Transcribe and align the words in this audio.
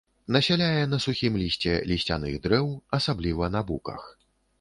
Насяляе 0.35 0.85
на 0.93 0.99
сухім 1.05 1.33
лісце 1.41 1.73
лісцяных 1.91 2.39
дрэў, 2.47 2.71
асабліва 2.99 3.51
на 3.57 3.61
буках. 3.69 4.01